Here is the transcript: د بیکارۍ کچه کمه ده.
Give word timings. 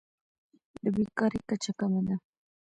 د 0.83 0.85
بیکارۍ 0.95 1.39
کچه 1.49 1.71
کمه 1.79 2.01
ده. 2.07 2.15